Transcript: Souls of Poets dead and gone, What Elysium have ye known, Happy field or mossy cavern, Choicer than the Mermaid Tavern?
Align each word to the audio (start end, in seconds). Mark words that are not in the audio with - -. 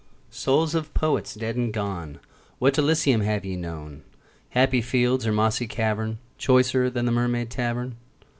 Souls 0.31 0.73
of 0.73 0.91
Poets 0.95 1.35
dead 1.35 1.55
and 1.55 1.71
gone, 1.71 2.19
What 2.57 2.75
Elysium 2.79 3.21
have 3.21 3.45
ye 3.45 3.55
known, 3.55 4.01
Happy 4.49 4.81
field 4.81 5.27
or 5.27 5.31
mossy 5.31 5.67
cavern, 5.67 6.17
Choicer 6.39 6.89
than 6.89 7.05
the 7.05 7.11
Mermaid 7.11 7.51
Tavern? 7.51 7.97